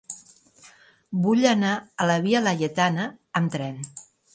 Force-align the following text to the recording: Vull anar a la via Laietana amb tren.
Vull 1.27 1.45
anar 1.51 1.75
a 2.07 2.11
la 2.13 2.19
via 2.27 2.45
Laietana 2.49 3.11
amb 3.43 3.59
tren. 3.59 3.83